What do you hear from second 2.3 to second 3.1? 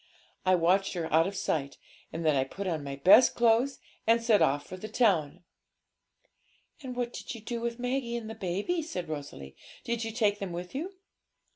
I put on my